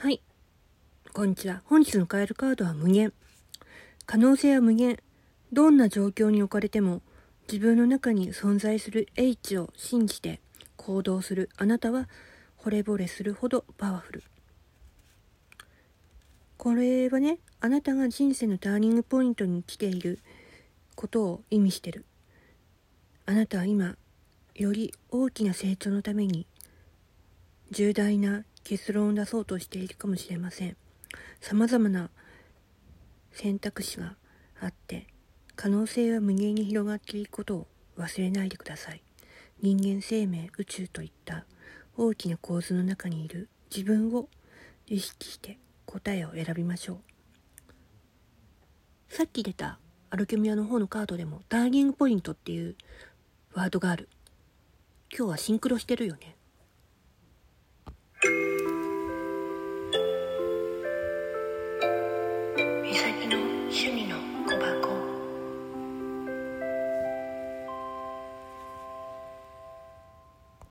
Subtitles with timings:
[0.00, 0.22] はい。
[1.12, 1.62] こんにちは。
[1.64, 3.12] 本日のカエルカードは無限。
[4.06, 5.00] 可能性は無限。
[5.52, 7.02] どんな状況に置かれても、
[7.50, 10.40] 自分の中に存在する H を信じて
[10.76, 12.08] 行動するあなたは、
[12.56, 14.22] 惚れ惚れするほどパワフル。
[16.58, 20.18] これはね、あなたが人生のターニングポイントに来ている
[20.96, 22.04] ことを意味してる。
[23.26, 23.96] あなたは今、
[24.56, 26.48] より大きな成長のために
[27.70, 30.76] 重大な結論を出そうとしているかもしれません。
[31.40, 32.10] 様々な
[33.30, 34.16] 選択肢が
[34.60, 35.06] あって、
[35.54, 37.66] 可能性は無限に広がっていくことを
[37.96, 39.02] 忘れないでください。
[39.62, 41.46] 人間生命、宇宙といった
[41.96, 44.28] 大きな構図の中にいる自分を
[44.88, 45.56] 意識して
[45.90, 46.98] 答えを選びましょう。
[49.14, 49.78] さっき出た
[50.10, 52.76] アルケミアの方のカードでもターニングポイントっていう
[53.54, 54.08] ワードがある。
[55.10, 56.37] 今日はシンクロしてるよね。